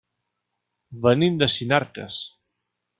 [1.05, 2.27] Venim de Sinarques.